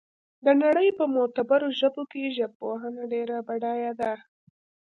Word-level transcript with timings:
د 0.45 0.47
نړۍ 0.63 0.87
په 0.97 1.03
معتبرو 1.13 1.69
ژبو 1.79 2.03
کې 2.11 2.33
ژبپوهنه 2.37 3.01
ډېره 3.13 3.37
بډایه 3.47 3.91
ده 4.01 4.11